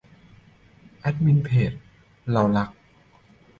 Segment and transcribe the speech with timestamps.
[0.99, 1.73] แอดมินเพจ
[2.31, 2.69] เรารัก